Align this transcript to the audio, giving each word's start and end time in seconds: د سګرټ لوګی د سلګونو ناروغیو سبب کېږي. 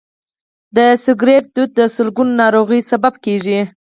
د 0.75 0.77
سګرټ 1.03 1.45
لوګی 1.55 1.73
د 1.77 1.79
سلګونو 1.95 2.33
ناروغیو 2.41 2.87
سبب 2.91 3.13
کېږي. 3.25 3.59